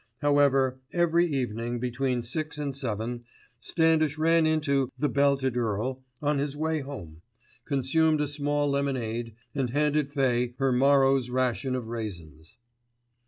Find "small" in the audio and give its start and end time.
8.27-8.67